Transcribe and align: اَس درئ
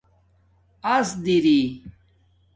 اَس 0.93 1.09
درئ 1.23 1.63